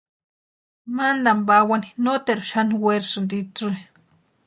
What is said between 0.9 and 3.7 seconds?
Mantani pawani noteru xani werasïnti itsï.